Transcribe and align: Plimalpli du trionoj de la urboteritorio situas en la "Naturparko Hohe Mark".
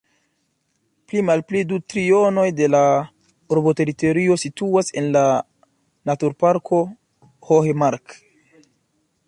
Plimalpli 1.11 1.59
du 1.71 1.77
trionoj 1.93 2.45
de 2.61 2.69
la 2.75 2.81
urboteritorio 3.57 4.39
situas 4.45 4.89
en 5.03 5.11
la 5.17 5.23
"Naturparko 6.11 6.81
Hohe 7.51 7.77
Mark". 7.85 8.17